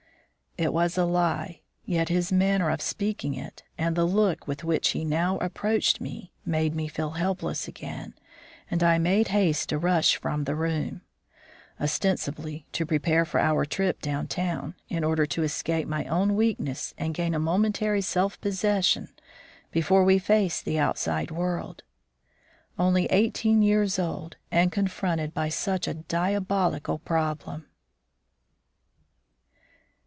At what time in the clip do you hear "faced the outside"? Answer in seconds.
20.19-21.31